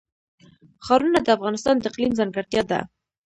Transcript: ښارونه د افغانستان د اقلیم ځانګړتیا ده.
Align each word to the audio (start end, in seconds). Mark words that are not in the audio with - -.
ښارونه 0.85 1.19
د 1.23 1.27
افغانستان 1.37 1.75
د 1.77 1.83
اقلیم 1.89 2.11
ځانګړتیا 2.19 2.61
ده. 2.71 2.79